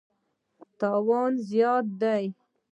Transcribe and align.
تاوان 0.79 1.31
زیان 1.47 1.85
دی. 2.01 2.25